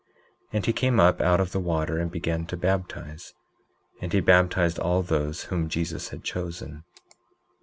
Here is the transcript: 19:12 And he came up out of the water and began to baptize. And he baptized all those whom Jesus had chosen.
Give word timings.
19:12 0.47 0.47
And 0.53 0.65
he 0.65 0.73
came 0.73 0.99
up 0.99 1.21
out 1.21 1.39
of 1.39 1.51
the 1.51 1.59
water 1.59 1.99
and 1.99 2.09
began 2.09 2.47
to 2.47 2.57
baptize. 2.57 3.35
And 4.01 4.11
he 4.11 4.19
baptized 4.19 4.79
all 4.79 5.03
those 5.03 5.43
whom 5.43 5.69
Jesus 5.69 6.09
had 6.09 6.23
chosen. 6.23 6.85